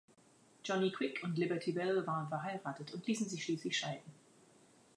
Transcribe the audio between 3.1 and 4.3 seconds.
sich schließlich scheiden.